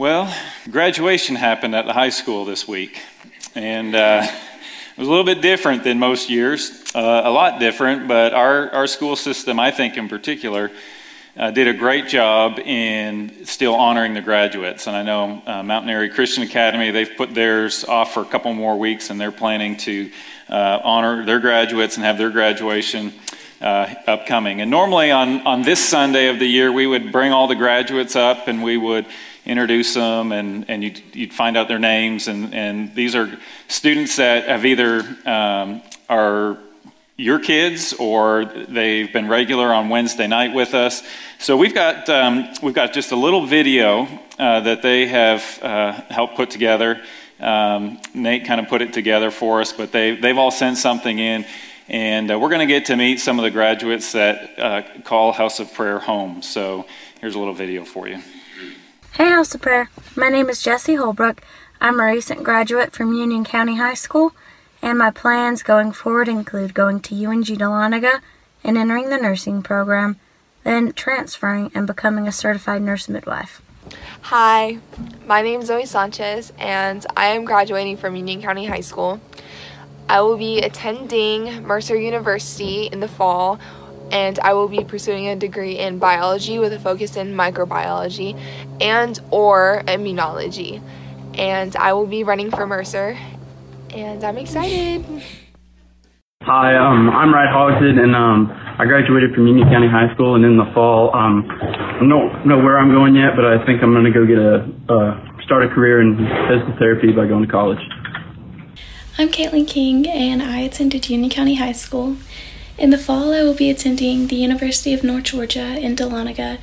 [0.00, 0.34] Well,
[0.70, 3.02] graduation happened at the high school this week,
[3.54, 8.08] and uh, it was a little bit different than most years, uh, a lot different,
[8.08, 10.70] but our, our school system, I think in particular,
[11.36, 14.86] uh, did a great job in still honoring the graduates.
[14.86, 18.54] And I know uh, Mountain Area Christian Academy, they've put theirs off for a couple
[18.54, 20.10] more weeks, and they're planning to
[20.48, 23.12] uh, honor their graduates and have their graduation.
[23.60, 24.62] Uh, upcoming.
[24.62, 28.16] And normally on, on this Sunday of the year, we would bring all the graduates
[28.16, 29.04] up and we would
[29.50, 32.28] introduce them and, and you'd, you'd find out their names.
[32.28, 33.28] And, and these are
[33.66, 36.56] students that have either um, are
[37.16, 41.02] your kids or they've been regular on Wednesday night with us.
[41.38, 44.06] So we've got, um, we've got just a little video
[44.38, 47.02] uh, that they have uh, helped put together.
[47.40, 51.18] Um, Nate kind of put it together for us, but they, they've all sent something
[51.18, 51.44] in.
[51.88, 55.32] And uh, we're going to get to meet some of the graduates that uh, call
[55.32, 56.40] House of Prayer home.
[56.40, 56.86] So
[57.20, 58.20] here's a little video for you.
[59.14, 59.90] Hey, House of Prayer.
[60.14, 61.42] My name is Jesse Holbrook.
[61.80, 64.32] I'm a recent graduate from Union County High School,
[64.80, 68.20] and my plans going forward include going to UNG Dahlonega
[68.62, 70.18] and entering the nursing program,
[70.62, 73.60] then transferring and becoming a certified nurse midwife.
[74.22, 74.78] Hi,
[75.26, 79.20] my name is Zoe Sanchez, and I am graduating from Union County High School.
[80.08, 83.58] I will be attending Mercer University in the fall
[84.10, 88.40] and I will be pursuing a degree in biology with a focus in microbiology
[88.80, 90.82] and or immunology.
[91.34, 93.16] And I will be running for Mercer
[93.94, 95.04] and I'm excited.
[96.42, 100.36] Hi, um, I'm Wright Hogshead, and um, I graduated from Union County High School.
[100.36, 103.82] And in the fall, um, I don't know where I'm going yet, but I think
[103.82, 106.16] I'm going to go get a uh, start a career in
[106.48, 107.78] physical therapy by going to college.
[109.18, 112.16] I'm Caitlin King, and I attended Union County High School.
[112.78, 116.58] In the fall, I will be attending the University of North Georgia in Dahlonega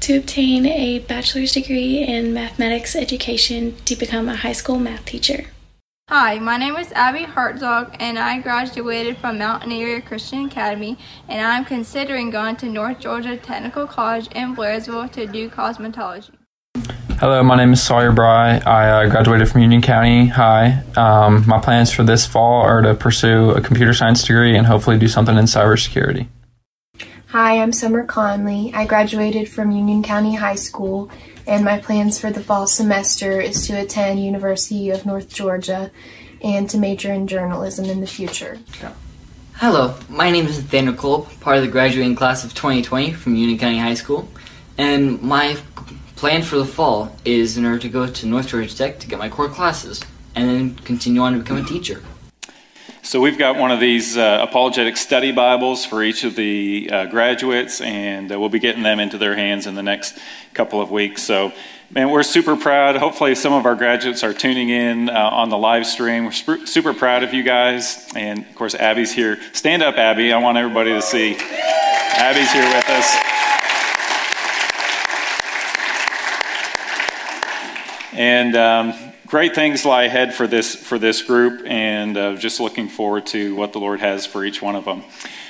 [0.00, 5.46] to obtain a bachelor's degree in mathematics education to become a high school math teacher.
[6.08, 10.98] Hi, my name is Abby Hartzog, and I graduated from Mountain Area Christian Academy,
[11.28, 16.41] and I'm considering going to North Georgia Technical College in Blairsville to do cosmetology.
[17.22, 18.58] Hello, my name is Sawyer Bry.
[18.66, 20.82] I uh, graduated from Union County High.
[20.96, 24.98] Um, my plans for this fall are to pursue a computer science degree and hopefully
[24.98, 26.26] do something in cybersecurity.
[27.28, 28.72] Hi, I'm Summer Conley.
[28.74, 31.12] I graduated from Union County High School,
[31.46, 35.92] and my plans for the fall semester is to attend University of North Georgia
[36.42, 38.58] and to major in journalism in the future.
[39.58, 43.60] Hello, my name is Nathaniel Kolb, part of the graduating class of 2020 from Union
[43.60, 44.28] County High School,
[44.76, 45.56] and my
[46.22, 49.18] plan for the fall is in order to go to North Georgia Tech to get
[49.18, 50.00] my core classes
[50.36, 52.00] and then continue on to become a teacher.
[53.02, 57.06] So we've got one of these uh, apologetic study Bibles for each of the uh,
[57.06, 60.16] graduates, and uh, we'll be getting them into their hands in the next
[60.54, 61.24] couple of weeks.
[61.24, 61.50] So,
[61.90, 62.94] man, we're super proud.
[62.94, 66.26] Hopefully, some of our graduates are tuning in uh, on the live stream.
[66.26, 69.40] We're sp- super proud of you guys, and of course, Abby's here.
[69.54, 70.32] Stand up, Abby.
[70.32, 71.34] I want everybody to see.
[71.34, 73.21] Abby's here with us.
[78.12, 82.90] And um, great things lie ahead for this for this group, and uh, just looking
[82.90, 85.02] forward to what the Lord has for each one of them.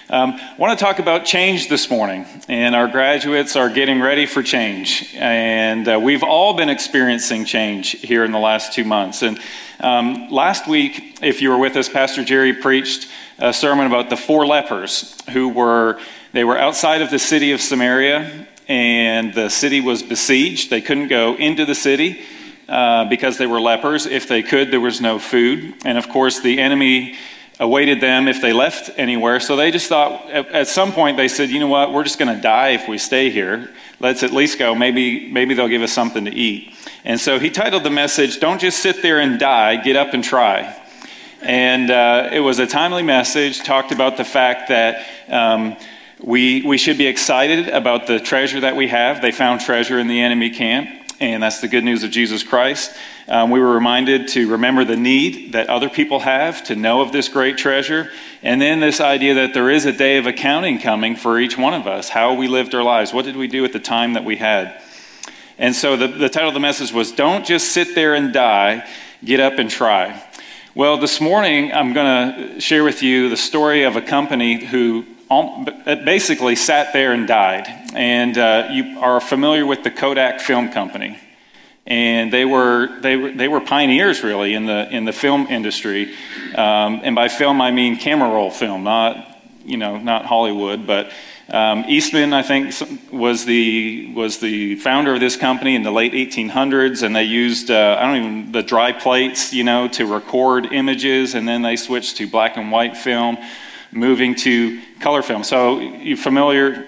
[0.09, 4.27] Um, I want to talk about change this morning, and our graduates are getting ready
[4.27, 9.23] for change, and uh, we've all been experiencing change here in the last two months.
[9.23, 9.41] And
[9.81, 13.09] um, last week, if you were with us, Pastor Jerry preached
[13.41, 15.99] a sermon about the four lepers who were
[16.33, 20.71] they were outside of the city of Samaria, and the city was besieged.
[20.71, 22.23] They couldn't go into the city.
[22.73, 24.07] Uh, because they were lepers.
[24.07, 25.75] If they could, there was no food.
[25.85, 27.17] And of course, the enemy
[27.61, 29.41] awaited them if they left anywhere.
[29.41, 32.19] So they just thought, at, at some point, they said, you know what, we're just
[32.19, 33.69] going to die if we stay here.
[34.01, 34.75] Let's at least go.
[34.75, 36.75] Maybe, maybe they'll give us something to eat.
[37.05, 40.25] And so he titled the message, Don't Just Sit There and Die, Get Up and
[40.25, 40.75] Try.
[41.43, 45.07] And uh, it was a timely message, talked about the fact that.
[45.29, 45.77] Um,
[46.25, 49.21] we, we should be excited about the treasure that we have.
[49.21, 52.93] They found treasure in the enemy camp and that's the good news of Jesus Christ.
[53.29, 57.13] Um, we were reminded to remember the need that other people have to know of
[57.13, 58.11] this great treasure,
[58.43, 61.75] and then this idea that there is a day of accounting coming for each one
[61.75, 62.09] of us.
[62.09, 63.13] How we lived our lives.
[63.13, 64.83] What did we do at the time that we had?
[65.59, 68.89] And so the, the title of the message was Don't Just Sit There and Die,
[69.25, 70.21] Get Up and Try.
[70.75, 75.07] Well, this morning I'm going to share with you the story of a company who
[76.05, 77.67] basically sat there and died.
[77.95, 81.19] And uh, you are familiar with the Kodak Film Company.
[81.87, 86.15] And they were, they, were, they were pioneers, really, in the, in the film industry.
[86.55, 91.11] Um, and by film, I mean camera roll film, not, you know, not Hollywood, but
[91.53, 92.73] Um, Eastman, I think,
[93.13, 97.71] was the was the founder of this company in the late 1800s, and they used
[97.71, 101.77] uh, I don't even the dry plates, you know, to record images, and then they
[101.77, 103.37] switched to black and white film,
[103.93, 105.45] moving to color film.
[105.45, 106.87] So, you familiar?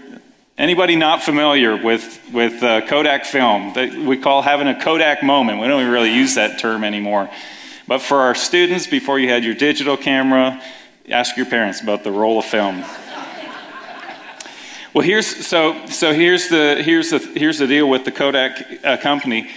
[0.57, 3.75] Anybody not familiar with with uh, Kodak film?
[3.75, 5.61] That we call having a Kodak moment.
[5.61, 7.29] We don't really use that term anymore.
[7.87, 10.63] But for our students, before you had your digital camera,
[11.09, 12.85] ask your parents about the roll of film.
[14.95, 18.97] Well, here's so so here's the here's the here's the deal with the Kodak uh,
[18.99, 19.51] company.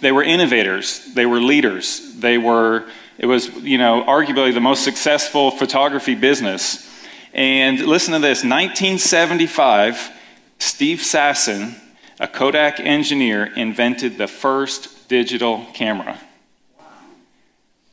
[0.00, 1.04] They were innovators.
[1.14, 2.14] They were leaders.
[2.14, 2.84] They were
[3.18, 6.90] it was you know arguably the most successful photography business.
[7.32, 10.10] And listen to this: 1975,
[10.58, 11.74] Steve Sasson,
[12.20, 16.18] a Kodak engineer, invented the first digital camera.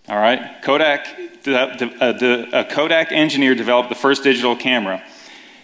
[0.09, 1.07] All right, Kodak,
[1.47, 5.03] uh, a Kodak engineer developed the first digital camera.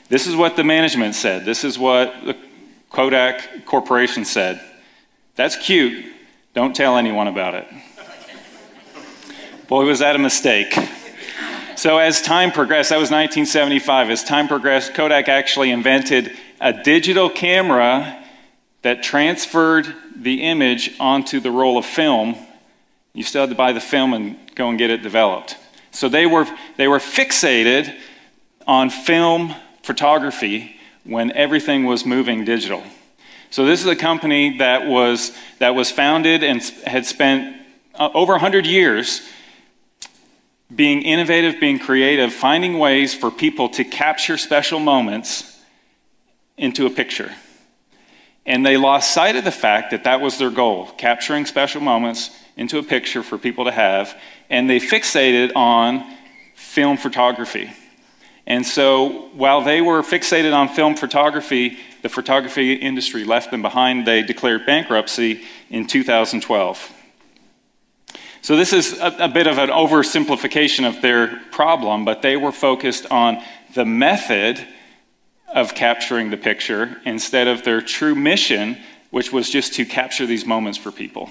[0.10, 1.44] This is what the management said.
[1.44, 2.38] This is what the
[2.90, 4.62] Kodak Corporation said.
[5.36, 6.06] That's cute.
[6.54, 7.68] Don't tell anyone about it.
[9.68, 10.74] Boy, was that a mistake.
[11.76, 14.10] So, as time progressed, that was 1975.
[14.10, 16.32] As time progressed, Kodak actually invented
[16.62, 18.24] a digital camera
[18.84, 22.38] that transferred the image onto the roll of film.
[23.12, 25.58] You still had to buy the film and go and get it developed.
[25.92, 26.48] So, they were,
[26.78, 27.94] they were fixated
[28.66, 29.54] on film
[29.84, 32.84] photography when everything was moving digital.
[33.50, 37.62] So this is a company that was, that was founded and had spent
[37.96, 39.28] uh, over 100 years
[40.74, 45.60] being innovative, being creative, finding ways for people to capture special moments
[46.58, 47.32] into a picture.
[48.46, 52.32] And they lost sight of the fact that that was their goal, capturing special moments
[52.56, 54.18] into a picture for people to have,
[54.50, 56.04] and they fixated on
[56.56, 57.72] film photography.
[58.46, 64.08] And so while they were fixated on film photography, the photography industry left them behind.
[64.08, 66.94] They declared bankruptcy in 2012.
[68.48, 72.54] So this is a, a, bit of an oversimplification of their problem, but they were
[72.54, 74.66] focused on the method
[75.54, 78.78] of capturing the picture instead of their true mission,
[79.12, 81.30] which was just to capture these moments for people.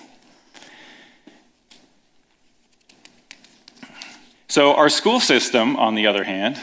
[4.49, 6.61] So, our school system, on the other hand,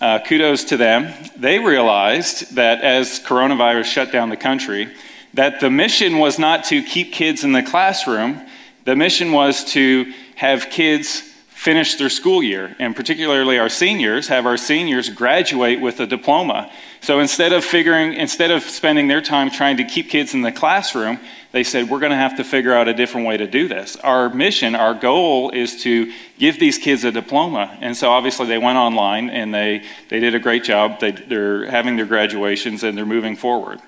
[0.00, 1.14] uh, kudos to them.
[1.36, 4.92] They realized that as coronavirus shut down the country,
[5.34, 8.44] that the mission was not to keep kids in the classroom.
[8.84, 14.44] The mission was to have kids finish their school year, and particularly our seniors, have
[14.44, 16.70] our seniors graduate with a diploma.
[17.00, 20.52] So instead of figuring, instead of spending their time trying to keep kids in the
[20.52, 21.18] classroom,
[21.52, 23.96] they said, we're going to have to figure out a different way to do this.
[23.96, 27.78] Our mission, our goal is to give these kids a diploma.
[27.80, 31.00] And so obviously they went online and they, they did a great job.
[31.00, 33.80] They, they're having their graduations and they're moving forward.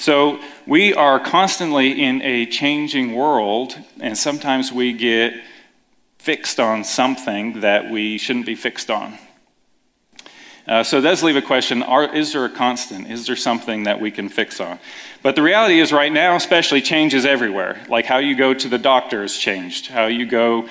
[0.00, 5.34] So we are constantly in a changing world, and sometimes we get
[6.16, 9.18] fixed on something that we shouldn't be fixed on.
[10.66, 13.10] Uh, so it does leave a question are, is there a constant?
[13.10, 14.78] Is there something that we can fix on?
[15.22, 17.78] But the reality is, right now, especially, changes everywhere.
[17.90, 20.66] Like how you go to the doctor has changed, how you go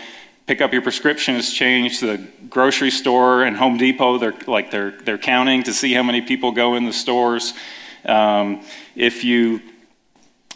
[0.48, 2.02] pick up your prescription has changed.
[2.02, 2.18] The
[2.50, 6.52] grocery store and Home Depot, they're like they're they're counting to see how many people
[6.52, 7.54] go in the stores.
[8.06, 8.64] Um,
[9.00, 9.62] if you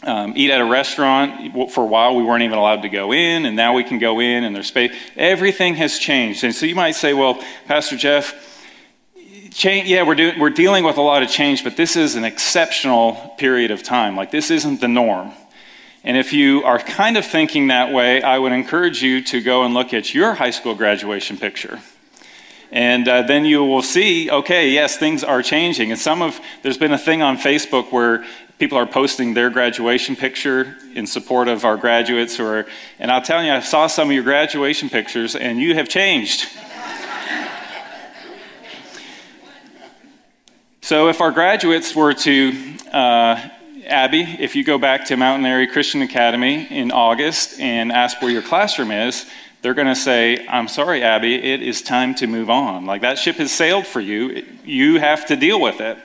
[0.03, 1.71] um, eat at a restaurant.
[1.71, 4.19] For a while, we weren't even allowed to go in, and now we can go
[4.19, 4.93] in, and there's space.
[5.15, 6.43] Everything has changed.
[6.43, 8.35] And so you might say, well, Pastor Jeff,
[9.51, 12.25] change, yeah, we're, do, we're dealing with a lot of change, but this is an
[12.25, 14.15] exceptional period of time.
[14.15, 15.31] Like, this isn't the norm.
[16.03, 19.63] And if you are kind of thinking that way, I would encourage you to go
[19.63, 21.79] and look at your high school graduation picture.
[22.73, 25.91] And uh, then you will see, okay, yes, things are changing.
[25.91, 28.25] And some of, there's been a thing on Facebook where
[28.57, 32.65] people are posting their graduation picture in support of our graduates who are,
[32.97, 36.47] and I'll tell you, I saw some of your graduation pictures and you have changed.
[40.81, 43.39] So, if our graduates were to, uh,
[43.85, 48.29] Abby, if you go back to Mountain Area Christian Academy in August and ask where
[48.29, 49.25] your classroom is,
[49.63, 52.85] they're going to say, I'm sorry, Abby, it is time to move on.
[52.85, 54.45] Like that ship has sailed for you.
[54.65, 55.97] You have to deal with it.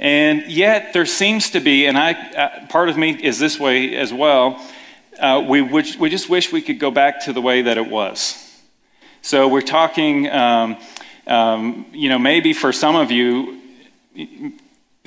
[0.00, 3.94] And yet, there seems to be, and I, uh, part of me is this way
[3.94, 4.60] as well,
[5.20, 8.60] uh, we, we just wish we could go back to the way that it was.
[9.22, 10.76] So, we're talking, um,
[11.28, 13.60] um, you know, maybe for some of you,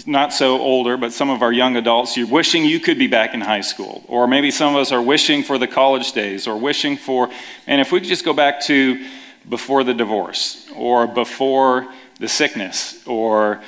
[0.05, 3.33] not so older, but some of our young adults, you're wishing you could be back
[3.33, 4.03] in high school.
[4.07, 7.29] Or maybe some of us are wishing for the college days or wishing for,
[7.65, 9.03] and if we could just go back to
[9.49, 13.61] before the divorce or before the sickness, or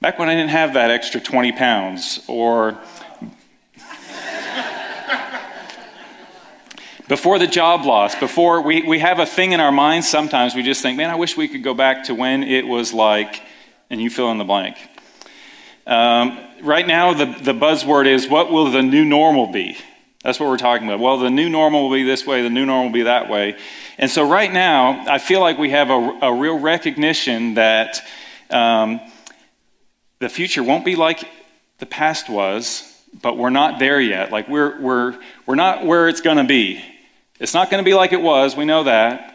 [0.00, 2.78] back when I didn't have that extra 20 pounds, or
[7.08, 10.62] before the job loss, before we, we have a thing in our minds sometimes, we
[10.62, 13.42] just think, man, I wish we could go back to when it was like,
[13.90, 14.76] and you fill in the blank.
[15.86, 19.76] Um, right now, the, the buzzword is what will the new normal be?
[20.22, 21.00] That's what we're talking about.
[21.00, 23.58] Well, the new normal will be this way, the new normal will be that way.
[23.98, 28.00] And so, right now, I feel like we have a, a real recognition that
[28.50, 29.00] um,
[30.20, 31.28] the future won't be like
[31.78, 32.90] the past was,
[33.22, 34.32] but we're not there yet.
[34.32, 36.82] Like, we're, we're, we're not where it's going to be.
[37.38, 39.30] It's not going to be like it was, we know that.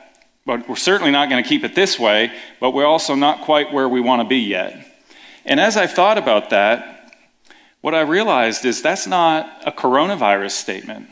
[0.45, 3.71] But we're certainly not going to keep it this way, but we're also not quite
[3.71, 4.88] where we want to be yet.
[5.45, 7.13] And as I've thought about that,
[7.81, 11.09] what I realized is that's not a coronavirus statement.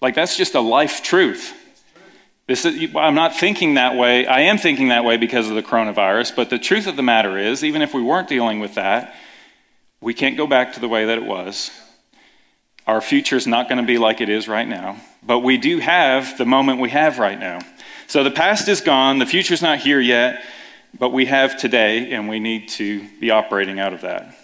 [0.00, 1.54] Like, that's just a life truth.
[2.46, 4.26] This is, I'm not thinking that way.
[4.26, 7.38] I am thinking that way because of the coronavirus, but the truth of the matter
[7.38, 9.14] is, even if we weren't dealing with that,
[10.00, 11.70] we can't go back to the way that it was.
[12.86, 15.78] Our future is not going to be like it is right now, but we do
[15.78, 17.60] have the moment we have right now.
[18.08, 20.44] So the past is gone, the future's not here yet,
[20.98, 24.36] but we have today, and we need to be operating out of that.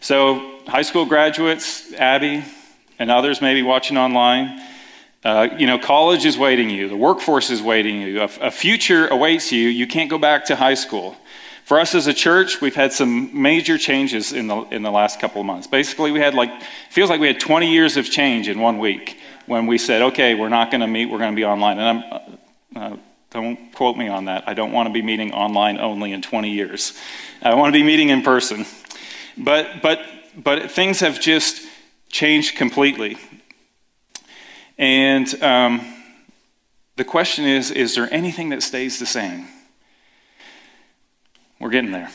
[0.00, 2.44] So, high school graduates, Abby,
[2.98, 4.60] and others maybe watching online,
[5.24, 9.06] uh, you know, college is waiting you, the workforce is waiting you, a, a future
[9.06, 9.68] awaits you.
[9.68, 11.16] You can't go back to high school.
[11.64, 15.20] For us as a church, we've had some major changes in the, in the last
[15.20, 15.68] couple of months.
[15.68, 16.50] Basically, we had like,
[16.90, 20.34] feels like we had 20 years of change in one week when we said, okay,
[20.34, 21.78] we're not going to meet, we're going to be online.
[21.78, 22.04] And
[22.74, 22.96] I'm, uh,
[23.32, 24.44] don't quote me on that.
[24.46, 26.92] I don't want to be meeting online only in 20 years.
[27.40, 28.66] I want to be meeting in person.
[29.38, 30.00] But, but,
[30.36, 31.66] but things have just
[32.10, 33.16] changed completely.
[34.76, 35.94] And um,
[36.96, 39.46] the question is is there anything that stays the same?
[41.58, 42.10] We're getting there.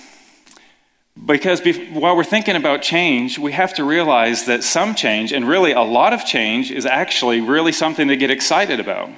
[1.25, 1.61] Because
[1.93, 5.81] while we're thinking about change, we have to realize that some change, and really a
[5.81, 9.09] lot of change, is actually really something to get excited about.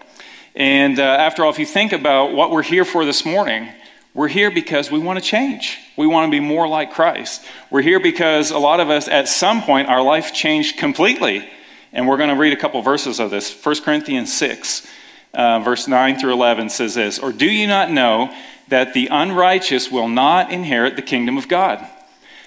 [0.56, 3.70] And uh, after all, if you think about what we're here for this morning,
[4.14, 5.78] we're here because we want to change.
[5.96, 7.46] We want to be more like Christ.
[7.70, 11.48] We're here because a lot of us, at some point, our life changed completely.
[11.94, 13.54] And we're going to read a couple verses of this.
[13.64, 14.88] 1 Corinthians 6,
[15.34, 18.34] uh, verse 9 through 11 says this Or do you not know
[18.68, 21.88] that the unrighteous will not inherit the kingdom of God?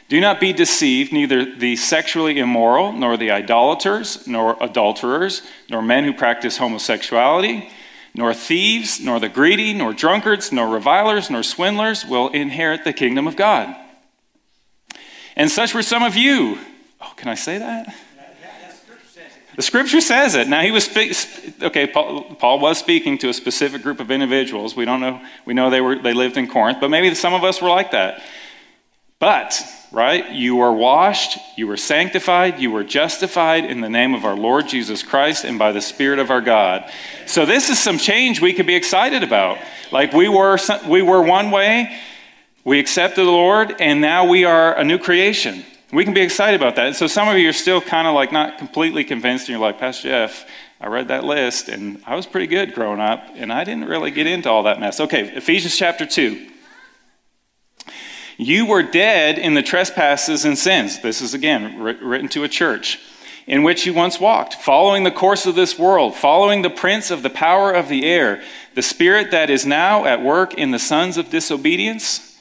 [0.08, 6.04] Do not be deceived, neither the sexually immoral, nor the idolaters, nor adulterers, nor men
[6.04, 7.70] who practice homosexuality
[8.14, 13.26] nor thieves, nor the greedy, nor drunkards, nor revilers, nor swindlers will inherit the kingdom
[13.26, 13.74] of God.
[15.36, 16.58] And such were some of you.
[17.00, 17.94] Oh, can I say that?
[19.54, 20.48] The scripture says it.
[20.48, 21.86] Now he was spe- okay.
[21.86, 24.74] Paul, Paul, was speaking to a specific group of individuals.
[24.74, 25.20] We don't know.
[25.44, 27.90] We know they were they lived in Corinth, but maybe some of us were like
[27.90, 28.22] that.
[29.22, 29.62] But
[29.92, 30.32] right?
[30.32, 34.66] You were washed, you were sanctified, you were justified in the name of our Lord
[34.66, 36.90] Jesus Christ and by the Spirit of our God.
[37.26, 39.58] So this is some change we could be excited about.
[39.92, 41.96] Like we were we were one way,
[42.64, 45.64] we accepted the Lord, and now we are a new creation.
[45.92, 46.86] We can be excited about that.
[46.86, 49.60] And so some of you are still kind of like not completely convinced, and you're
[49.60, 50.48] like, Pastor Jeff,
[50.80, 54.10] I read that list, and I was pretty good growing up, and I didn't really
[54.10, 54.98] get into all that mess.
[54.98, 56.48] Okay, Ephesians chapter 2.
[58.42, 61.00] You were dead in the trespasses and sins.
[61.00, 62.98] This is again written to a church
[63.46, 67.22] in which you once walked, following the course of this world, following the prince of
[67.22, 68.42] the power of the air,
[68.74, 72.38] the spirit that is now at work in the sons of disobedience,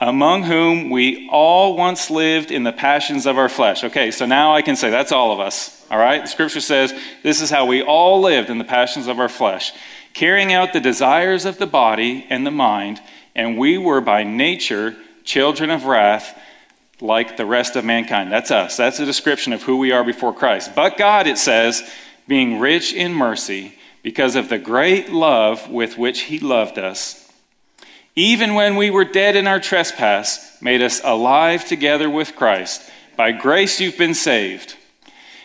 [0.00, 3.82] among whom we all once lived in the passions of our flesh.
[3.82, 5.84] Okay, so now I can say that's all of us.
[5.90, 6.22] All right?
[6.22, 6.92] The scripture says
[7.22, 9.72] this is how we all lived in the passions of our flesh,
[10.12, 13.00] carrying out the desires of the body and the mind,
[13.34, 16.38] and we were by nature children of wrath
[17.00, 18.32] like the rest of mankind.
[18.32, 18.76] That's us.
[18.76, 20.74] That's a description of who we are before Christ.
[20.74, 21.82] But God, it says,
[22.26, 27.30] being rich in mercy, because of the great love with which He loved us,
[28.14, 32.90] even when we were dead in our trespass, made us alive together with Christ.
[33.16, 34.76] By grace you've been saved,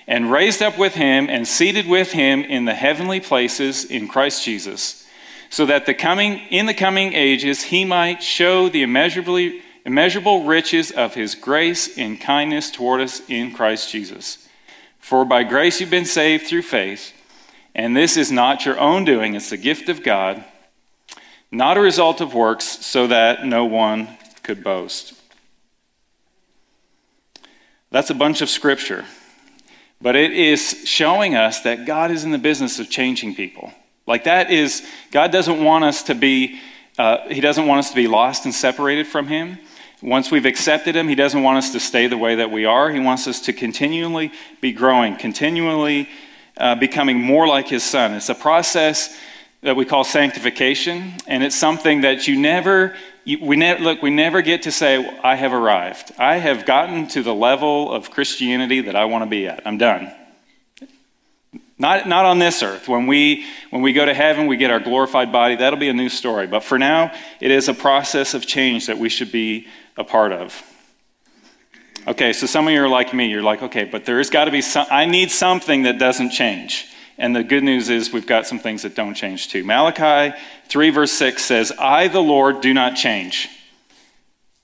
[0.08, 4.46] and raised up with Him, and seated with Him in the heavenly places in Christ
[4.46, 5.06] Jesus,
[5.50, 10.92] so that the coming, in the coming ages He might show the immeasurably immeasurable riches
[10.92, 14.48] of his grace and kindness toward us in Christ Jesus.
[15.00, 17.14] For by grace you've been saved through faith,
[17.74, 20.44] and this is not your own doing, it's the gift of God,
[21.52, 24.08] not a result of works, so that no one
[24.44, 25.14] could boast.
[27.90, 29.06] That's a bunch of scripture,
[30.02, 33.74] but it is showing us that God is in the business of changing people.
[34.08, 36.60] Like that is, God doesn't want us to be
[37.00, 39.58] Uh, he doesn't want us to be lost and separated from Him.
[40.02, 42.90] Once we've accepted Him, He doesn't want us to stay the way that we are.
[42.90, 46.10] He wants us to continually be growing, continually
[46.58, 48.14] uh, becoming more like His Son.
[48.14, 49.16] It's a process
[49.62, 54.10] that we call sanctification, and it's something that you never, you, we ne- look, we
[54.10, 56.12] never get to say, I have arrived.
[56.18, 59.66] I have gotten to the level of Christianity that I want to be at.
[59.68, 60.12] I'm done.
[61.78, 62.88] Not, not on this earth.
[62.88, 65.56] When we, when we go to heaven, we get our glorified body.
[65.56, 66.46] That'll be a new story.
[66.46, 69.68] But for now, it is a process of change that we should be
[69.98, 70.62] a part of.
[72.08, 73.30] Okay, so some of you are like me.
[73.30, 76.88] You're like, okay, but there's got to be some, I need something that doesn't change.
[77.18, 79.64] And the good news is we've got some things that don't change too.
[79.64, 80.36] Malachi
[80.70, 83.48] 3, verse 6 says, I, the Lord, do not change.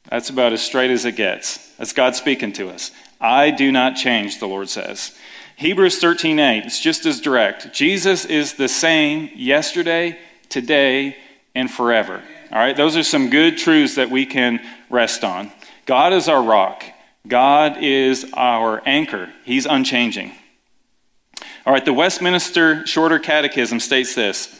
[0.09, 1.75] That's about as straight as it gets.
[1.75, 2.91] That's God speaking to us.
[3.21, 5.15] I do not change, the Lord says.
[5.57, 7.73] Hebrews 13, 8, it's just as direct.
[7.73, 10.17] Jesus is the same yesterday,
[10.49, 11.17] today,
[11.53, 12.23] and forever.
[12.51, 15.51] All right, those are some good truths that we can rest on.
[15.85, 16.83] God is our rock,
[17.27, 19.31] God is our anchor.
[19.43, 20.33] He's unchanging.
[21.65, 24.57] All right, the Westminster Shorter Catechism states this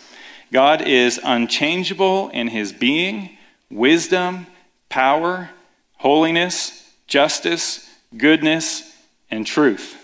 [0.51, 3.37] God is unchangeable in his being,
[3.69, 4.47] wisdom,
[4.89, 5.49] power,
[5.97, 8.95] holiness, justice, goodness,
[9.29, 9.95] and truth.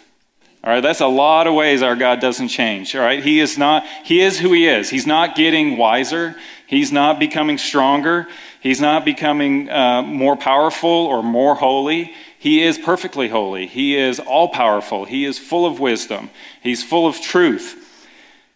[0.64, 2.96] All right, that's a lot of ways our God doesn't change.
[2.96, 4.90] All right, he is not, he is who he is.
[4.90, 6.36] He's not getting wiser.
[6.68, 8.28] He's not becoming stronger.
[8.64, 12.14] He's not becoming uh, more powerful or more holy.
[12.40, 13.68] He is perfectly holy.
[13.68, 15.04] He is all powerful.
[15.04, 16.30] He is full of wisdom.
[16.62, 17.78] He's full of truth.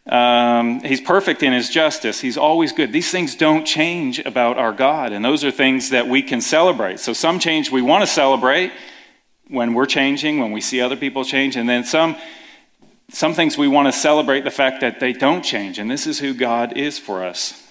[0.07, 2.21] Um, he's perfect in his justice.
[2.21, 2.93] He's always good.
[2.93, 7.01] These things don't change about our God, and those are things that we can celebrate.
[7.01, 8.71] So, some change we want to celebrate
[9.49, 12.15] when we're changing, when we see other people change, and then some,
[13.09, 16.19] some things we want to celebrate the fact that they don't change, and this is
[16.19, 17.66] who God is for us.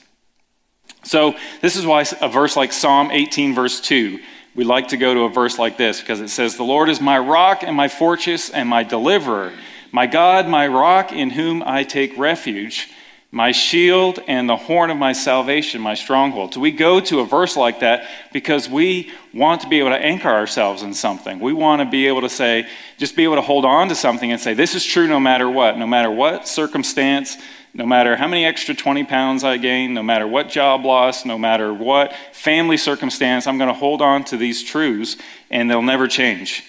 [1.07, 4.21] So, this is why a verse like Psalm 18, verse 2
[4.57, 7.01] we like to go to a verse like this because it says, The Lord is
[7.01, 9.53] my rock and my fortress and my deliverer,
[9.93, 12.89] my God, my rock in whom I take refuge,
[13.31, 16.55] my shield and the horn of my salvation, my stronghold.
[16.55, 19.97] So we go to a verse like that because we want to be able to
[19.97, 21.39] anchor ourselves in something.
[21.39, 22.67] We want to be able to say,
[22.97, 25.51] just be able to hold on to something and say, This is true no matter
[25.51, 27.37] what, no matter what circumstance
[27.77, 31.37] no matter how many extra 20 pounds I gain, no matter what job loss, no
[31.37, 35.19] matter what family circumstance, I'm going to hold on to these truths
[35.51, 36.65] and they'll never change.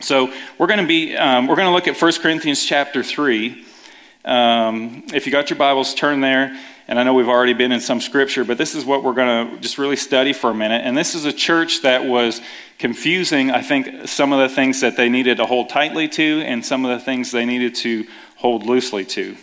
[0.00, 3.66] So we're going to be um, we're going to look at 1 Corinthians chapter 3.
[4.24, 6.58] Um, if you got your Bibles, turn there.
[6.90, 9.50] And I know we've already been in some scripture, but this is what we're going
[9.50, 10.86] to just really study for a minute.
[10.86, 12.40] And this is a church that was
[12.78, 16.64] confusing, I think, some of the things that they needed to hold tightly to and
[16.64, 19.36] some of the things they needed to hold loosely to.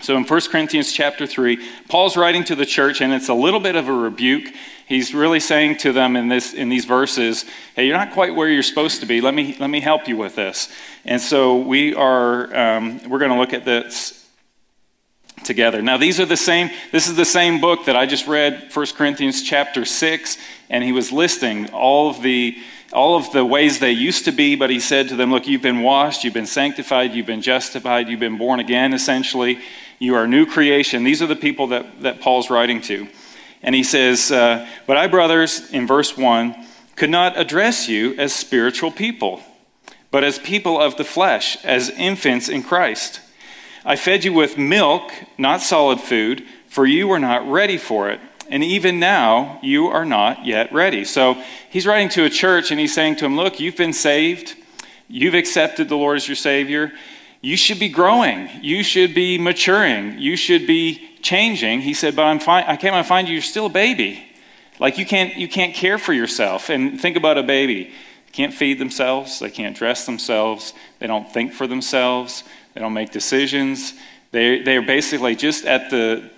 [0.00, 3.60] So in 1 Corinthians chapter 3, Paul's writing to the church, and it's a little
[3.60, 4.52] bit of a rebuke.
[4.86, 8.48] He's really saying to them in, this, in these verses, hey, you're not quite where
[8.48, 9.20] you're supposed to be.
[9.20, 10.68] Let me, let me help you with this.
[11.04, 14.28] And so we are, um, we're going to look at this
[15.44, 15.80] together.
[15.80, 18.86] Now, these are the same, this is the same book that I just read, 1
[18.96, 22.56] Corinthians chapter 6, and he was listing all of the
[22.92, 25.60] all of the ways they used to be, but he said to them, Look, you've
[25.60, 29.60] been washed, you've been sanctified, you've been justified, you've been born again, essentially.
[29.98, 31.04] You are new creation.
[31.04, 33.08] These are the people that, that Paul's writing to.
[33.62, 36.54] And he says, uh, But I, brothers, in verse 1,
[36.96, 39.42] could not address you as spiritual people,
[40.10, 43.20] but as people of the flesh, as infants in Christ.
[43.84, 48.20] I fed you with milk, not solid food, for you were not ready for it.
[48.48, 51.04] And even now, you are not yet ready.
[51.04, 54.54] So he's writing to a church and he's saying to them, Look, you've been saved.
[55.08, 56.92] You've accepted the Lord as your Savior
[57.46, 58.50] you should be growing.
[58.60, 60.18] You should be maturing.
[60.18, 61.80] You should be changing.
[61.80, 62.64] He said, but I'm fine.
[62.66, 63.34] I can't find you.
[63.34, 64.20] You're still a baby.
[64.80, 66.70] Like you can't, you can't care for yourself.
[66.70, 67.84] And think about a baby.
[67.84, 69.38] They can't feed themselves.
[69.38, 70.74] They can't dress themselves.
[70.98, 72.42] They don't think for themselves.
[72.74, 73.94] They don't make decisions.
[74.32, 76.28] They, they are basically just at the,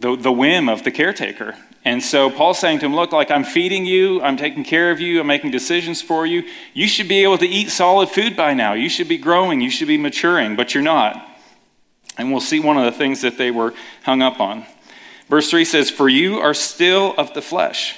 [0.00, 1.54] the, the whim of the caretaker.
[1.84, 5.00] And so Paul's saying to him, Look, like I'm feeding you, I'm taking care of
[5.00, 6.44] you, I'm making decisions for you.
[6.74, 8.72] You should be able to eat solid food by now.
[8.72, 11.24] You should be growing, you should be maturing, but you're not.
[12.18, 14.64] And we'll see one of the things that they were hung up on.
[15.28, 17.96] Verse 3 says, For you are still of the flesh.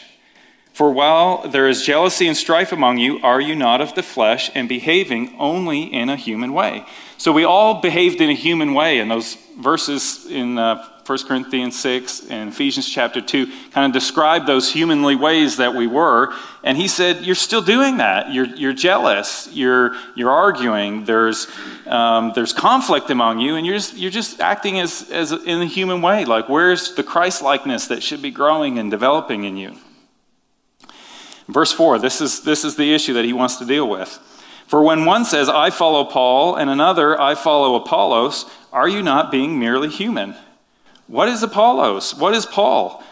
[0.72, 4.50] For while there is jealousy and strife among you, are you not of the flesh
[4.54, 6.84] and behaving only in a human way?
[7.16, 11.78] So we all behaved in a human way, in those verses in uh, 1 Corinthians
[11.80, 16.34] 6 and Ephesians chapter 2 kind of describe those humanly ways that we were.
[16.62, 18.34] And he said, You're still doing that.
[18.34, 19.48] You're, you're jealous.
[19.50, 21.06] You're, you're arguing.
[21.06, 21.46] There's,
[21.86, 25.66] um, there's conflict among you, and you're just, you're just acting as, as in a
[25.66, 26.26] human way.
[26.26, 29.78] Like, where's the Christ likeness that should be growing and developing in you?
[31.48, 34.18] Verse 4, this is, this is the issue that he wants to deal with.
[34.66, 39.30] For when one says, I follow Paul, and another, I follow Apollos, are you not
[39.30, 40.36] being merely human?
[41.08, 42.14] What is Apollos?
[42.14, 43.02] What is Paul?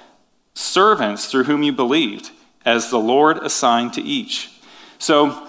[0.55, 2.31] Servants through whom you believed,
[2.65, 4.51] as the Lord assigned to each.
[4.99, 5.49] So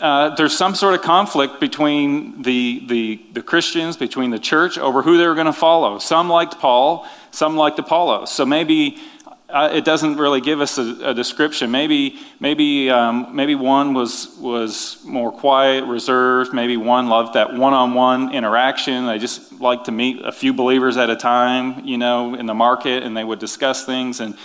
[0.00, 5.02] uh, there's some sort of conflict between the, the, the Christians, between the church, over
[5.02, 5.98] who they were going to follow.
[5.98, 8.32] Some liked Paul, some liked Apollos.
[8.32, 8.98] So maybe
[9.48, 11.70] uh, it doesn't really give us a, a description.
[11.70, 16.54] Maybe, maybe, um, maybe one was, was more quiet, reserved.
[16.54, 19.06] Maybe one loved that one on one interaction.
[19.06, 22.54] They just liked to meet a few believers at a time, you know, in the
[22.54, 24.20] market, and they would discuss things.
[24.20, 24.36] And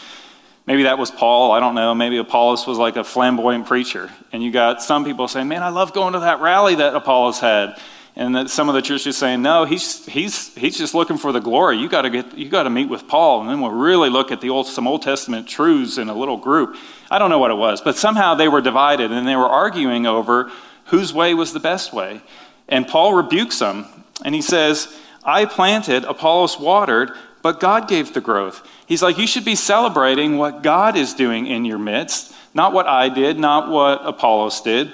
[0.68, 1.54] maybe that was Paul.
[1.54, 1.96] I don't know.
[1.96, 4.10] Maybe Apollos was like a flamboyant preacher.
[4.34, 7.40] And you got some people saying, man, I love going to that rally that Apollos
[7.40, 7.80] had
[8.20, 11.32] and that some of the church churches saying, no, he's, he's, he's just looking for
[11.32, 11.78] the glory.
[11.78, 14.30] You got to get, you got to meet with Paul, and then we'll really look
[14.30, 16.76] at the old, some Old Testament truths in a little group.
[17.10, 20.06] I don't know what it was, but somehow they were divided, and they were arguing
[20.06, 20.52] over
[20.88, 22.22] whose way was the best way.
[22.68, 23.86] And Paul rebukes them,
[24.26, 28.68] and he says, I planted, Apollos watered, but God gave the growth.
[28.86, 32.86] He's like, you should be celebrating what God is doing in your midst, not what
[32.86, 34.92] I did, not what Apollos did.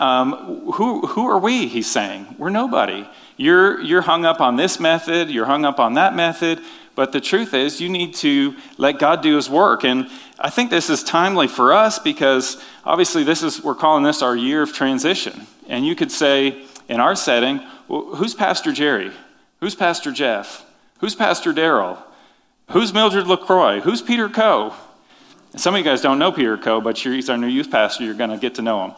[0.00, 2.34] Um, who, who are we, he's saying?
[2.38, 3.06] We're nobody.
[3.36, 6.60] You're, you're hung up on this method, you're hung up on that method,
[6.94, 9.84] but the truth is, you need to let God do his work.
[9.84, 10.08] And
[10.38, 14.34] I think this is timely for us because obviously this is, we're calling this our
[14.34, 15.46] year of transition.
[15.68, 19.12] And you could say, in our setting, well, who's Pastor Jerry?
[19.60, 20.64] Who's Pastor Jeff?
[21.00, 21.98] Who's Pastor Daryl?
[22.70, 23.80] Who's Mildred LaCroix?
[23.80, 24.74] Who's Peter Coe?
[25.56, 28.04] Some of you guys don't know Peter Coe, but he's our new youth pastor.
[28.04, 28.94] You're going to get to know him.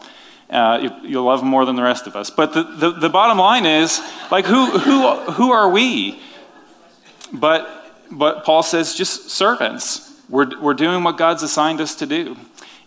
[0.49, 2.29] Uh, you, will love him more than the rest of us.
[2.29, 6.19] But the, the, the bottom line is, like, who, who, who are we?
[7.31, 7.67] But,
[8.11, 10.11] but Paul says, just servants.
[10.29, 12.37] We're, we're doing what God's assigned us to do.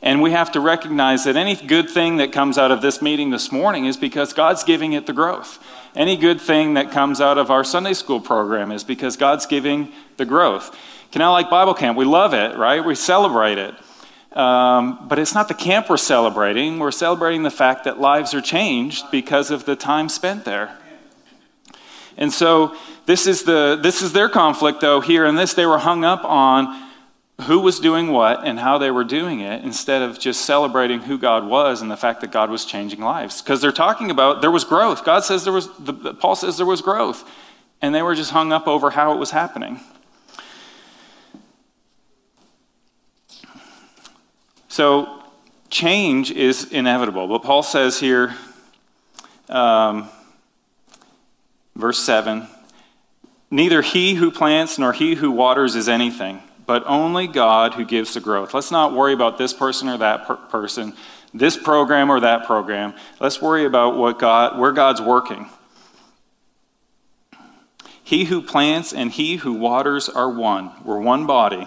[0.03, 3.31] And we have to recognize that any good thing that comes out of this meeting
[3.31, 5.59] this morning is because God's giving it the growth.
[5.97, 9.92] Any good thing that comes out of our Sunday school program is because God's giving
[10.16, 10.77] the growth.
[11.11, 12.85] Canal Lake Bible Camp, we love it, right?
[12.85, 13.75] We celebrate it.
[14.37, 16.79] Um, but it's not the camp we're celebrating.
[16.79, 20.77] We're celebrating the fact that lives are changed because of the time spent there.
[22.18, 25.01] And so this is, the, this is their conflict, though.
[25.01, 26.85] Here in this, they were hung up on
[27.42, 31.16] who was doing what and how they were doing it instead of just celebrating who
[31.16, 33.40] God was and the fact that God was changing lives.
[33.40, 35.03] Because they're talking about there was growth.
[35.03, 37.27] God says there was, the, Paul says there was growth.
[37.81, 39.81] And they were just hung up over how it was happening.
[44.77, 45.23] So
[45.71, 47.27] change is inevitable.
[47.29, 48.35] But Paul says here,
[49.49, 50.11] um,
[51.75, 52.47] verse 7
[53.51, 58.12] Neither he who plants nor he who waters is anything, but only God who gives
[58.12, 58.53] the growth.
[58.53, 60.93] Let's not worry about this person or that per- person,
[61.33, 62.93] this program or that program.
[63.19, 65.49] Let's worry about what God, where God's working.
[68.05, 70.71] He who plants and he who waters are one.
[70.85, 71.67] We're one body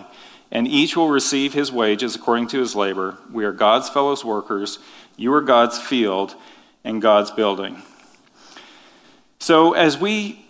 [0.51, 3.17] and each will receive his wages according to his labor.
[3.31, 4.79] We are God's fellows workers.
[5.15, 6.35] You are God's field
[6.83, 7.81] and God's building.
[9.39, 10.45] So as we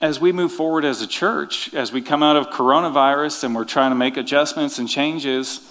[0.00, 3.64] as we move forward as a church, as we come out of coronavirus and we're
[3.64, 5.66] trying to make adjustments and changes,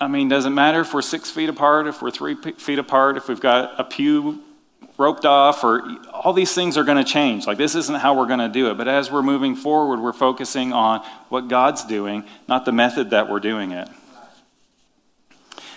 [0.00, 3.16] I mean, does it matter if we're six feet apart, if we're three feet apart,
[3.16, 4.42] if we've got a pew
[4.96, 7.46] roped off or all these things are going to change.
[7.46, 8.74] Like this isn't how we're going to do it.
[8.76, 13.28] But as we're moving forward we're focusing on what god's doing not the method that
[13.28, 13.88] we're doing it.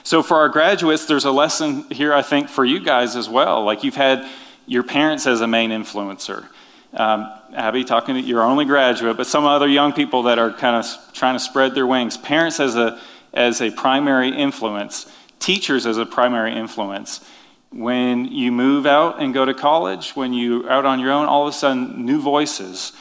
[0.03, 3.63] So for our graduates there's a lesson here i think for you guys as well.
[3.63, 4.27] Like you've had
[4.65, 6.47] your parents as a main influencer.
[6.93, 10.75] Um, abby talking to your only graduate but some other young people that are kind
[10.75, 12.17] of trying to spread their wings.
[12.17, 12.99] Parents as a
[13.33, 15.11] as a primary influence.
[15.39, 17.23] Teachers as a primary influence
[17.71, 21.47] when you move out and go to college, when you're out on your own, all
[21.47, 22.93] of a sudden, new voices,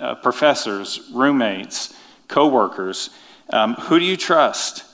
[0.00, 1.94] uh, professors, roommates,
[2.28, 3.10] coworkers.
[3.50, 4.84] Um, who do you trust?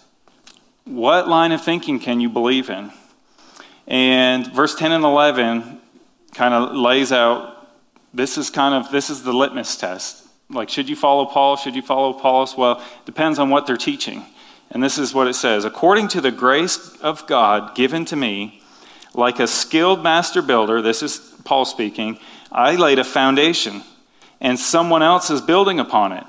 [0.85, 2.90] What line of thinking can you believe in?
[3.87, 5.80] And verse 10 and 11
[6.35, 7.52] kind of lays out
[8.14, 10.26] this is kind of this is the litmus test.
[10.50, 11.56] Like, should you follow Paul?
[11.56, 12.56] Should you follow Apollos?
[12.56, 14.24] Well, it depends on what they're teaching.
[14.70, 18.62] And this is what it says According to the grace of God given to me,
[19.14, 22.18] like a skilled master builder, this is Paul speaking,
[22.51, 23.83] I laid a foundation,
[24.40, 26.25] and someone else is building upon it.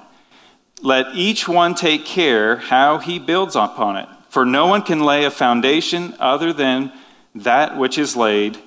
[0.82, 4.10] Let each one take care how he builds upon it.
[4.30, 6.92] For no one can lay a foundation other than
[7.36, 8.58] that which is laid,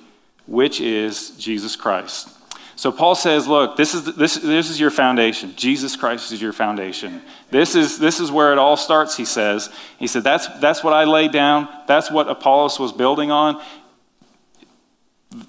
[0.45, 2.29] which is Jesus Christ.
[2.75, 5.53] So Paul says, look, this is, this, this is your foundation.
[5.55, 7.21] Jesus Christ is your foundation.
[7.49, 9.71] This is, this is where it all starts, he says.
[9.97, 11.67] He said, that's, that's what I laid down.
[11.87, 13.61] That's what Apollos was building on.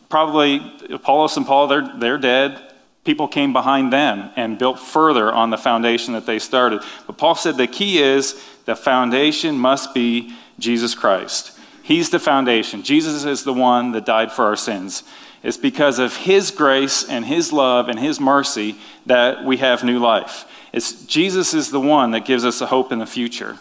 [0.08, 2.72] Probably Apollos and Paul, they're, they're dead.
[3.04, 6.82] People came behind them and built further on the foundation that they started.
[7.06, 11.58] But Paul said the key is the foundation must be Jesus Christ.
[11.82, 12.82] He's the foundation.
[12.82, 15.04] Jesus is the one that died for our sins.
[15.42, 19.98] It's because of His grace and His love and His mercy that we have new
[19.98, 20.44] life.
[20.72, 23.56] It's Jesus is the one that gives us a hope in the future.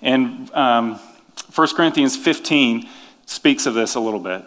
[0.00, 0.98] And um,
[1.54, 2.88] 1 Corinthians 15
[3.26, 4.44] speaks of this a little bit.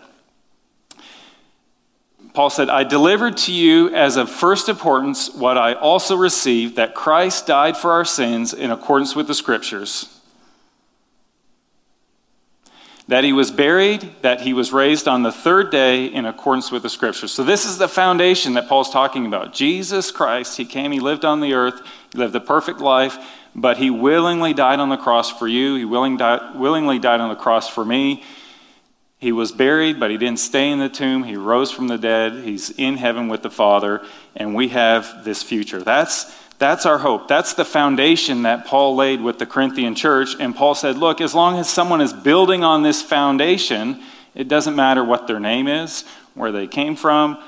[2.33, 6.93] Paul said, I delivered to you as of first importance what I also received that
[6.93, 10.19] Christ died for our sins in accordance with the Scriptures
[13.09, 16.83] that he was buried, that he was raised on the third day in accordance with
[16.83, 17.31] the scriptures.
[17.31, 19.51] So, this is the foundation that Paul's talking about.
[19.51, 23.17] Jesus Christ, he came, he lived on the earth, he lived a perfect life,
[23.55, 27.67] but he willingly died on the cross for you, he willingly died on the cross
[27.67, 28.23] for me.
[29.19, 31.23] He was buried, but he didn't stay in the tomb.
[31.23, 32.45] He rose from the dead.
[32.45, 34.01] He's in heaven with the Father,
[34.35, 35.81] and we have this future.
[35.81, 37.29] That's that's our hope.
[37.29, 40.35] That's the foundation that Paul laid with the Corinthian church.
[40.39, 44.01] And Paul said, look, as long as someone is building on this foundation,
[44.35, 46.03] it doesn't matter what their name is,
[46.33, 47.41] where they came from,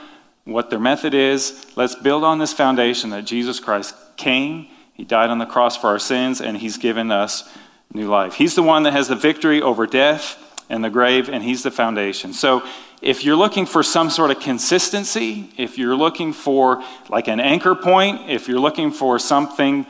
[0.46, 1.66] what their method is.
[1.76, 5.88] Let's build on this foundation that Jesus Christ came, He died on the cross for
[5.88, 7.50] our sins, and He's given us
[7.94, 8.36] new life.
[8.36, 10.38] He's the one that has the victory over death
[10.72, 12.34] and the grave, and He's the foundation.
[12.34, 12.64] So
[13.02, 17.76] if you're looking for some sort of consistency, if you're looking for like an anchor
[17.76, 19.86] point, if you're looking for something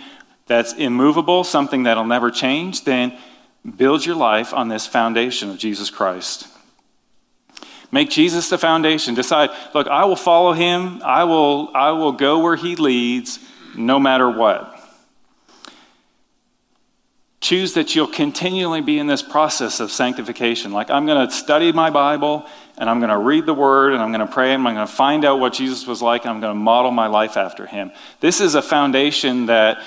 [0.47, 3.17] that's immovable, something that'll never change, then
[3.77, 6.47] build your life on this foundation of Jesus Christ.
[7.91, 9.13] Make Jesus the foundation.
[9.15, 11.01] Decide, look, I will follow him.
[11.03, 13.39] I will, I will go where he leads
[13.75, 14.70] no matter what.
[17.41, 20.71] Choose that you'll continually be in this process of sanctification.
[20.71, 22.45] Like, I'm going to study my Bible
[22.77, 24.87] and I'm going to read the word and I'm going to pray and I'm going
[24.87, 27.65] to find out what Jesus was like and I'm going to model my life after
[27.65, 27.91] him.
[28.19, 29.83] This is a foundation that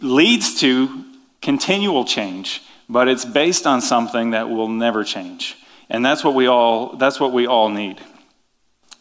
[0.00, 1.04] leads to
[1.40, 5.56] continual change, but it's based on something that will never change.
[5.88, 8.00] And that's what we all that's what we all need.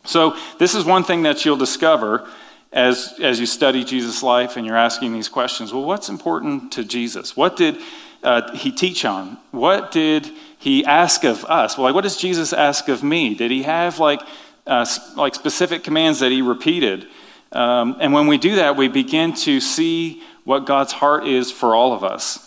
[0.05, 2.29] So, this is one thing that you'll discover
[2.71, 5.73] as, as you study Jesus' life and you're asking these questions.
[5.73, 7.35] Well, what's important to Jesus?
[7.35, 7.77] What did
[8.23, 9.37] uh, he teach on?
[9.51, 11.77] What did he ask of us?
[11.77, 13.35] Well, like, what does Jesus ask of me?
[13.35, 14.21] Did he have like,
[14.65, 17.07] uh, like specific commands that he repeated?
[17.51, 21.75] Um, and when we do that, we begin to see what God's heart is for
[21.75, 22.43] all of us.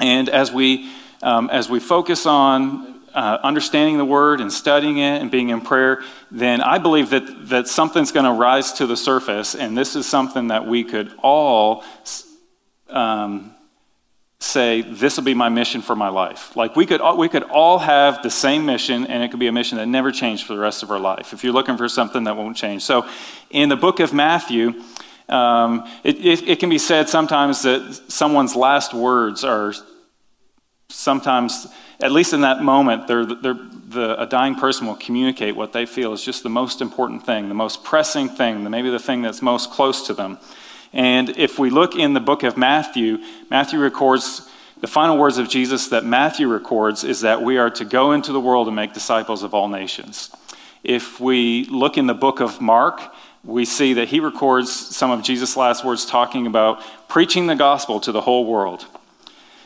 [0.00, 0.90] And as we,
[1.22, 5.60] um, as we focus on uh, understanding the word and studying it and being in
[5.60, 9.54] prayer, then I believe that, that something's going to rise to the surface.
[9.54, 11.84] And this is something that we could all
[12.88, 13.54] um,
[14.40, 16.56] say, This will be my mission for my life.
[16.56, 19.52] Like we could, we could all have the same mission, and it could be a
[19.52, 22.24] mission that never changed for the rest of our life if you're looking for something
[22.24, 22.82] that won't change.
[22.82, 23.08] So
[23.50, 24.74] in the book of Matthew,
[25.28, 29.74] um, it, it, it can be said sometimes that someone's last words are
[30.88, 31.66] sometimes,
[32.00, 33.58] at least in that moment, they're, they're,
[33.88, 37.48] the, a dying person will communicate what they feel is just the most important thing,
[37.48, 40.38] the most pressing thing, maybe the thing that's most close to them.
[40.92, 43.18] And if we look in the book of Matthew,
[43.50, 44.48] Matthew records
[44.80, 48.32] the final words of Jesus that Matthew records is that we are to go into
[48.32, 50.30] the world and make disciples of all nations.
[50.84, 53.02] If we look in the book of Mark,
[53.42, 57.98] we see that he records some of Jesus' last words talking about preaching the gospel
[58.00, 58.86] to the whole world.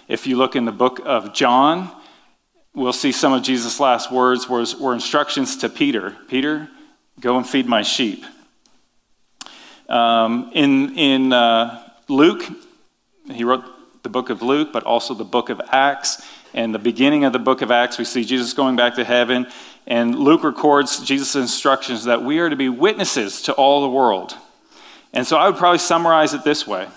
[0.08, 1.90] If you look in the book of John,
[2.74, 6.68] we'll see some of Jesus' last words were, were instructions to Peter Peter,
[7.20, 8.24] go and feed my sheep.
[9.88, 12.44] Um, in in uh, Luke,
[13.30, 13.64] he wrote
[14.02, 16.22] the book of Luke, but also the book of Acts.
[16.54, 19.46] And the beginning of the book of Acts, we see Jesus going back to heaven.
[19.86, 24.36] And Luke records Jesus' instructions that we are to be witnesses to all the world.
[25.14, 26.88] And so I would probably summarize it this way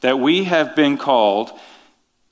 [0.00, 1.52] that we have been called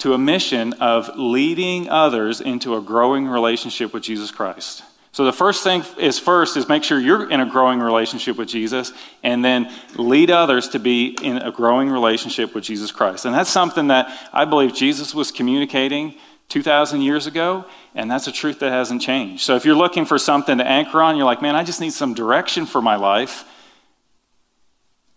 [0.00, 4.82] to a mission of leading others into a growing relationship with Jesus Christ.
[5.12, 8.48] So the first thing is first is make sure you're in a growing relationship with
[8.48, 13.24] Jesus and then lead others to be in a growing relationship with Jesus Christ.
[13.24, 16.14] And that's something that I believe Jesus was communicating
[16.48, 19.42] 2,000 years ago, and that's a truth that hasn't changed.
[19.42, 21.92] So if you're looking for something to anchor on, you're like, man, I just need
[21.92, 23.44] some direction for my life.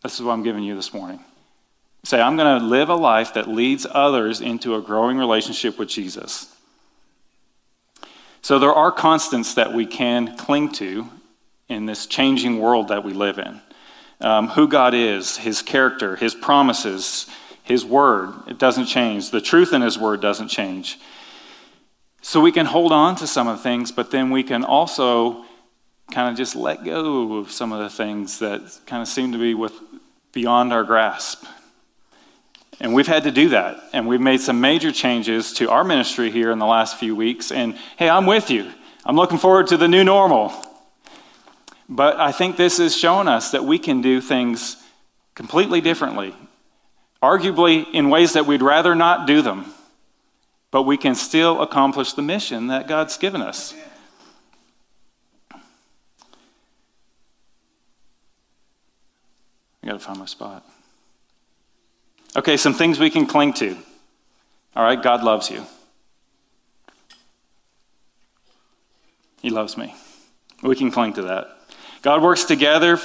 [0.04, 1.19] This is what I'm giving you this morning.
[2.06, 5.88] Say, I'm going to live a life that leads others into a growing relationship with
[5.88, 6.54] Jesus.
[8.42, 11.10] So there are constants that we can cling to
[11.70, 13.62] in this changing world that we live in.
[14.20, 17.28] Um, who God is, His character, His promises,
[17.63, 19.32] His word, it doesn't change.
[19.32, 21.00] The truth in His word doesn't change.
[22.22, 25.46] So we can hold on to some of the things, but then we can also
[26.12, 29.38] kind of just let go of some of the things that kind of seem to
[29.38, 29.74] be with
[30.34, 31.46] beyond our grasp.
[32.80, 33.78] And we've had to do that.
[33.94, 37.52] And we've made some major changes to our ministry here in the last few weeks.
[37.52, 38.72] And hey, I'm with you.
[39.06, 40.54] I'm looking forward to the new normal.
[41.88, 44.78] But I think this is showing us that we can do things
[45.36, 46.36] completely differently,
[47.22, 49.74] arguably in ways that we'd rather not do them
[50.74, 53.76] but we can still accomplish the mission that God's given us.
[55.54, 55.60] I
[59.86, 60.66] got to find my spot.
[62.36, 63.78] Okay, some things we can cling to.
[64.76, 65.65] All right, God loves you.
[69.41, 69.93] He loves me.
[70.62, 71.48] We can cling to that.
[72.02, 73.00] God works together,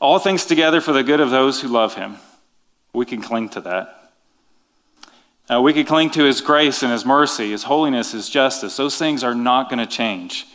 [0.00, 2.16] all things together for the good of those who love him.
[2.92, 4.00] We can cling to that.
[5.50, 8.76] Uh, we could cling to His grace and His mercy, His holiness, His justice.
[8.76, 10.46] Those things are not going to change.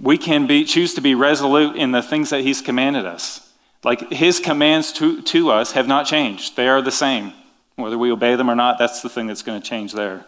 [0.00, 3.52] We can be, choose to be resolute in the things that He's commanded us.
[3.84, 7.32] Like His commands to, to us have not changed, they are the same.
[7.76, 10.24] Whether we obey them or not, that's the thing that's going to change there.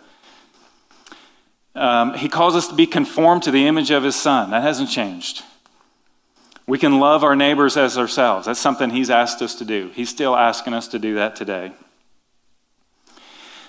[1.77, 4.51] Um, he calls us to be conformed to the image of His Son.
[4.51, 5.45] That hasn't changed.
[6.67, 8.47] We can love our neighbors as ourselves.
[8.47, 9.91] That's something He's asked us to do.
[9.95, 11.73] He's still asking us to do that today.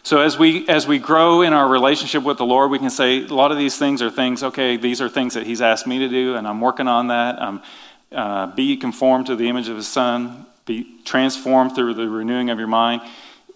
[0.02, 3.26] So as we as we grow in our relationship with the Lord, we can say
[3.26, 4.42] a lot of these things are things.
[4.42, 7.62] Okay, these are things that He's asked me to do, and I'm working on that.
[8.10, 10.46] Uh, be conformed to the image of His Son.
[10.66, 13.02] Be transformed through the renewing of your mind.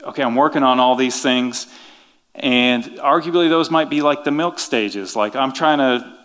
[0.04, 1.68] Okay, I'm working on all these things,
[2.34, 5.16] and arguably those might be like the milk stages.
[5.16, 6.18] Like I'm trying to.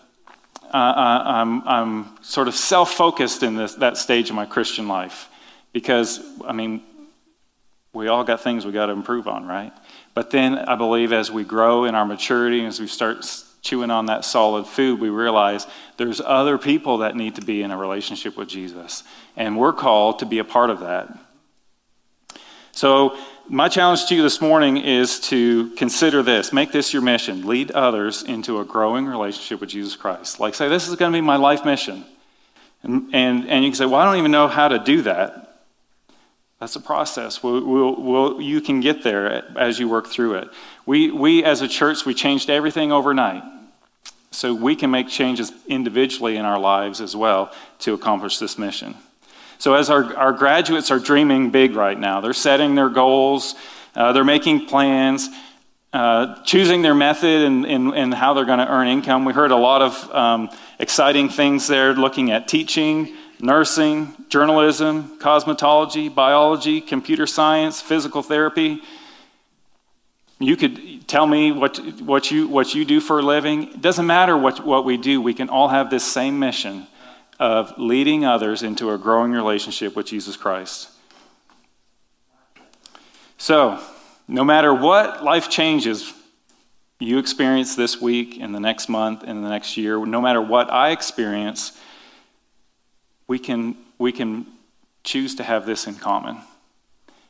[0.73, 4.89] Uh, uh I'm, I'm sort of self focused in this, that stage of my Christian
[4.89, 5.29] life
[5.73, 6.83] because, I mean,
[7.93, 9.73] we all got things we got to improve on, right?
[10.15, 13.25] But then I believe as we grow in our maturity, as we start
[13.63, 17.71] chewing on that solid food, we realize there's other people that need to be in
[17.71, 19.03] a relationship with Jesus.
[19.37, 21.19] And we're called to be a part of that.
[22.73, 26.53] So, my challenge to you this morning is to consider this.
[26.53, 27.47] Make this your mission.
[27.47, 30.41] Lead others into a growing relationship with Jesus Christ.
[30.41, 32.05] Like, say, this is going to be my life mission.
[32.83, 35.63] And, and, and you can say, well, I don't even know how to do that.
[36.59, 37.43] That's a process.
[37.43, 40.49] We'll, we'll, we'll, you can get there as you work through it.
[40.87, 43.43] We, we, as a church, we changed everything overnight.
[44.31, 48.95] So we can make changes individually in our lives as well to accomplish this mission.
[49.59, 53.55] So, as our, our graduates are dreaming big right now, they're setting their goals,
[53.95, 55.29] uh, they're making plans,
[55.93, 59.25] uh, choosing their method and, and, and how they're going to earn income.
[59.25, 66.15] We heard a lot of um, exciting things there looking at teaching nursing, journalism, cosmetology,
[66.15, 68.83] biology, computer science, physical therapy.
[70.39, 73.65] You could tell me what, what, you, what you do for a living.
[73.75, 76.87] It doesn't matter what, what we do, we can all have this same mission
[77.39, 80.91] of leading others into a growing relationship with Jesus Christ.
[83.39, 83.79] So,
[84.29, 86.13] no matter what life changes
[86.99, 90.73] you experience this week, in the next month, in the next year, no matter what
[90.73, 91.79] I experience,
[93.29, 94.47] we can, we can
[95.05, 96.39] choose to have this in common.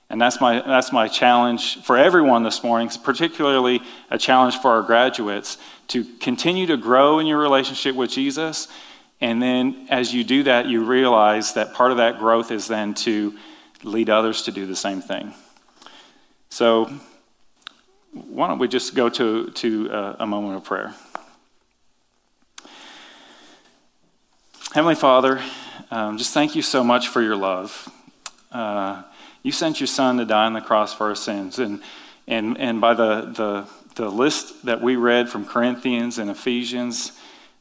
[0.09, 4.83] And that's my, that's my challenge for everyone this morning, particularly a challenge for our
[4.83, 8.69] graduates to continue to grow in your relationship with Jesus.
[9.21, 12.95] And then as you do that, you realize that part of that growth is then
[12.95, 13.37] to
[13.83, 15.33] lead others to do the same thing.
[16.49, 16.91] So,
[18.13, 20.95] why don't we just go to, to a, a moment of prayer?
[24.73, 25.43] Heavenly Father,
[25.91, 27.89] um, just thank you so much for your love.
[28.53, 29.03] Uh,
[29.43, 31.59] you sent your son to die on the cross for our sins.
[31.59, 31.83] And,
[32.27, 37.13] and, and by the, the, the list that we read from Corinthians and Ephesians,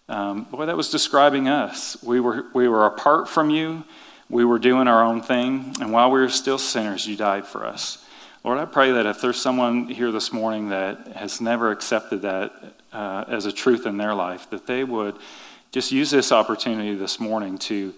[0.08, 2.02] um, boy, that was describing us.
[2.04, 3.84] We were, we were apart from you,
[4.30, 7.66] we were doing our own thing, and while we were still sinners, you died for
[7.66, 8.04] us.
[8.44, 12.54] Lord, I pray that if there's someone here this morning that has never accepted that
[12.94, 15.16] uh, as a truth in their life, that they would
[15.72, 17.94] just use this opportunity this morning to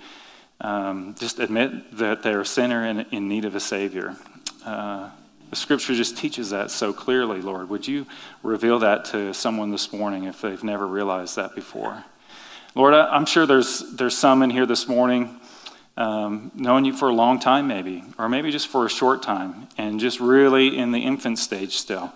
[0.62, 4.16] um, just admit that they're a sinner in, in need of a Savior.
[4.66, 5.10] Uh,
[5.54, 7.70] scripture just teaches that so clearly, Lord.
[7.70, 8.06] Would you
[8.44, 12.04] reveal that to someone this morning if they've never realized that before?
[12.76, 15.40] Lord, I, am sure there's, there's some in here this morning
[15.98, 19.68] um, knowing you for a long time, maybe, or maybe just for a short time,
[19.78, 22.14] and just really in the infant stage still.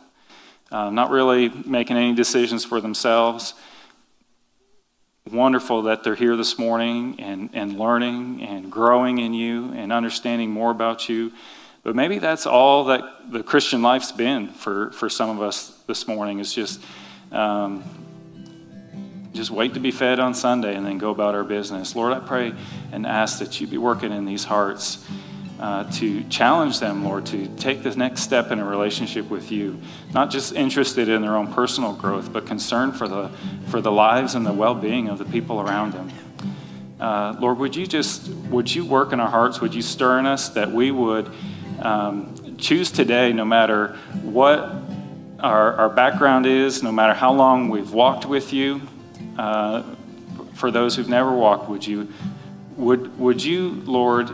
[0.71, 3.55] Uh, not really making any decisions for themselves.
[5.29, 10.51] Wonderful that they're here this morning and, and learning and growing in you and understanding
[10.51, 11.31] more about you.
[11.83, 16.07] But maybe that's all that the Christian life's been for, for some of us this
[16.07, 16.79] morning is just
[17.31, 17.83] um,
[19.33, 21.95] just wait to be fed on Sunday and then go about our business.
[21.95, 22.53] Lord, I pray
[22.91, 25.07] and ask that you be working in these hearts
[25.59, 29.79] uh, to challenge them, Lord, to take the next step in a relationship with you,
[30.13, 33.29] not just interested in their own personal growth, but concerned for the
[33.67, 36.11] for the lives and the well-being of the people around them.
[36.99, 39.61] Uh, Lord, would you just would you work in our hearts?
[39.61, 41.31] Would you stir in us that we would
[41.81, 44.73] um, choose today, no matter what
[45.39, 48.81] our, our background is, no matter how long we've walked with you,
[49.37, 49.83] uh,
[50.53, 52.07] for those who've never walked, would you,
[52.77, 54.29] would, would you, Lord,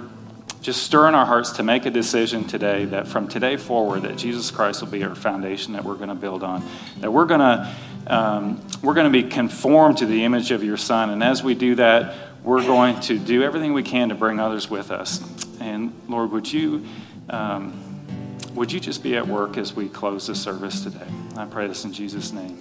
[0.61, 4.17] just stir in our hearts to make a decision today that from today forward that
[4.17, 6.67] Jesus Christ will be our foundation that we're going to build on,
[6.99, 7.73] that we're going to
[8.07, 11.55] um, we're going to be conformed to the image of your Son, and as we
[11.55, 15.21] do that, we're going to do everything we can to bring others with us.
[15.59, 16.85] And Lord, would you
[17.29, 17.83] um,
[18.55, 21.07] would you just be at work as we close the service today?
[21.35, 22.57] I pray this in Jesus' name.